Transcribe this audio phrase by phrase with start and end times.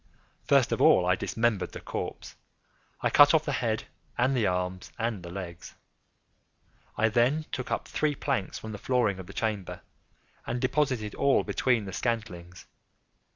[0.47, 2.35] First of all I dismembered the corpse.
[3.01, 3.83] I cut off the head
[4.17, 5.75] and the arms and the legs.
[6.97, 9.81] I then took up three planks from the flooring of the chamber,
[10.47, 12.65] and deposited all between the scantlings.